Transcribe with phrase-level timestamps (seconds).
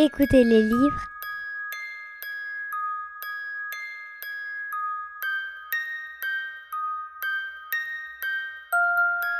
[0.00, 1.08] Écoutez les livres.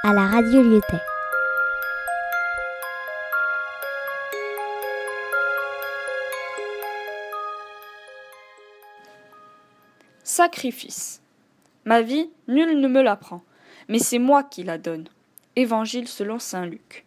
[0.03, 1.01] à la radio Lyotet.
[10.25, 11.23] Sacrifice.
[11.85, 13.45] Ma vie, nul ne me l'apprend,
[13.87, 15.09] mais c'est moi qui la donne.
[15.55, 17.07] Évangile selon saint Luc.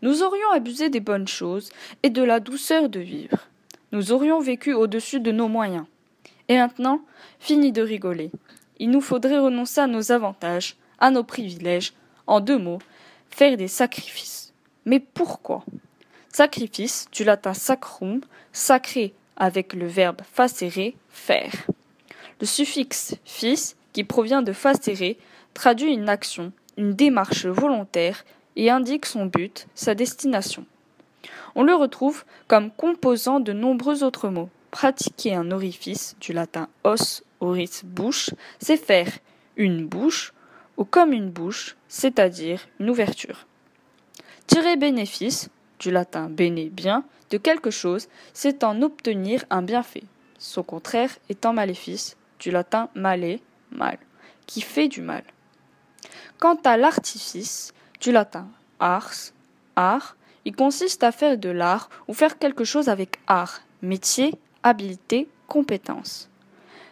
[0.00, 1.70] Nous aurions abusé des bonnes choses
[2.02, 3.48] et de la douceur de vivre.
[3.90, 5.86] Nous aurions vécu au-dessus de nos moyens.
[6.48, 7.00] Et maintenant,
[7.40, 8.30] fini de rigoler.
[8.78, 11.94] Il nous faudrait renoncer à nos avantages, à nos privilèges,
[12.26, 12.78] en deux mots,
[13.28, 14.52] faire des sacrifices.
[14.84, 15.64] Mais pourquoi?
[16.28, 18.20] Sacrifice, du latin sacrum,
[18.52, 21.52] sacré avec le verbe facere, faire.
[22.40, 25.16] Le suffixe fils, qui provient de facere,
[25.54, 28.24] traduit une action, une démarche volontaire
[28.58, 30.66] et indique son but, sa destination.
[31.54, 34.50] On le retrouve comme composant de nombreux autres mots.
[34.70, 39.10] Pratiquer un orifice, du latin os, oris, bouche, c'est faire
[39.56, 40.34] une bouche
[40.76, 43.46] ou comme une bouche, c'est-à-dire une ouverture.
[44.46, 50.04] Tirer bénéfice, du latin bene bien, de quelque chose, c'est en obtenir un bienfait.
[50.38, 53.38] Son contraire étant maléfice, du latin male,
[53.70, 53.98] mal,
[54.46, 55.22] qui fait du mal.
[56.38, 58.46] Quant à l'artifice, du latin
[58.80, 59.32] ars,
[59.76, 65.28] art, il consiste à faire de l'art ou faire quelque chose avec art, métier, habileté,
[65.46, 66.28] compétence.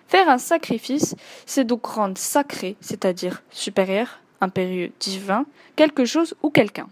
[0.08, 6.88] Faire un sacrifice, c'est donc rendre sacré, c'est-à-dire supérieur, impérieux, divin, quelque chose ou quelqu'un.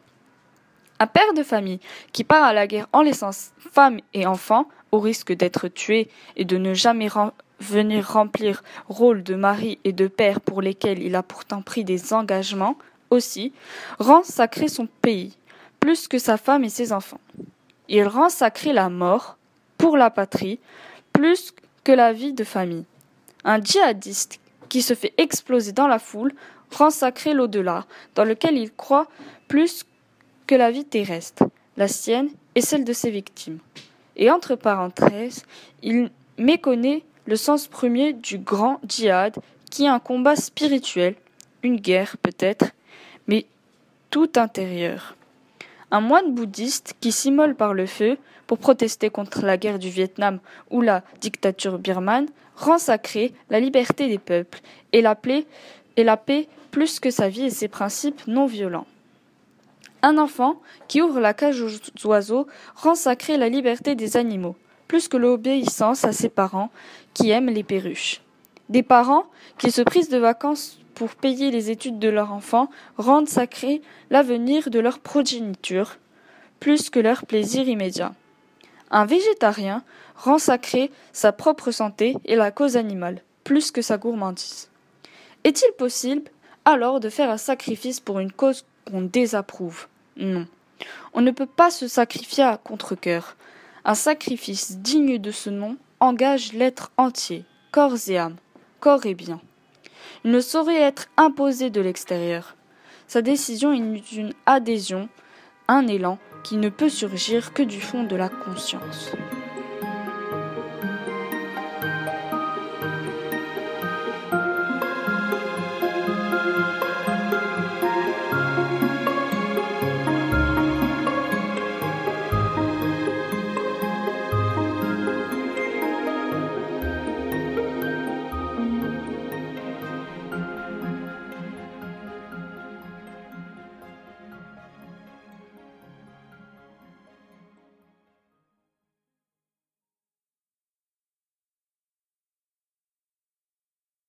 [1.00, 1.80] Un père de famille
[2.12, 6.44] qui part à la guerre en laissant femme et enfants, au risque d'être tué et
[6.44, 7.08] de ne jamais
[7.60, 12.12] venir remplir rôle de mari et de père pour lesquels il a pourtant pris des
[12.12, 12.76] engagements,
[13.14, 13.52] aussi,
[13.98, 15.36] rend sacré son pays,
[15.80, 17.20] plus que sa femme et ses enfants.
[17.88, 19.36] Il rend sacré la mort,
[19.78, 20.60] pour la patrie,
[21.12, 22.84] plus que la vie de famille.
[23.44, 26.32] Un djihadiste qui se fait exploser dans la foule
[26.70, 29.06] rend sacré l'au-delà, dans lequel il croit
[29.48, 29.84] plus
[30.47, 31.44] que la vie terrestre,
[31.76, 33.58] la sienne et celle de ses victimes.
[34.16, 35.44] Et entre parenthèses,
[35.82, 39.36] il méconnaît le sens premier du grand djihad,
[39.70, 41.14] qui est un combat spirituel,
[41.64, 42.66] une guerre peut-être,
[43.26, 43.47] mais
[44.10, 45.16] tout intérieur.
[45.91, 50.38] Un moine bouddhiste qui s'immole par le feu pour protester contre la guerre du Vietnam
[50.70, 54.60] ou la dictature birmane rend sacrée la liberté des peuples
[54.92, 55.47] et la, paix,
[56.70, 58.86] plus que sa vie et ses principes non violents.
[60.03, 65.08] Un enfant qui ouvre la cage aux oiseaux rend sacrée la liberté des animaux, plus
[65.08, 66.70] que l'obéissance à ses parents
[67.14, 68.20] qui aiment les perruches.
[68.69, 69.24] Des parents
[69.58, 74.71] qui se prisent de vacances pour payer les études de leur enfant rendent sacré l'avenir
[74.71, 75.97] de leur progéniture,
[76.60, 78.15] plus que leur plaisir immédiat.
[78.91, 79.83] Un végétarien
[80.16, 84.71] rend sacré sa propre santé et la cause animale, plus que sa gourmandise.
[85.43, 86.31] Est-il possible
[86.65, 89.87] alors de faire un sacrifice pour une cause qu'on désapprouve?
[90.16, 90.47] Non.
[91.12, 93.37] On ne peut pas se sacrifier à contre-cœur.
[93.84, 98.37] Un sacrifice digne de ce nom engage l'être entier, corps et âme,
[98.81, 99.41] corps et bien.
[100.24, 102.56] Il ne saurait être imposé de l'extérieur.
[103.06, 105.08] Sa décision est une adhésion,
[105.68, 109.12] un élan qui ne peut surgir que du fond de la conscience.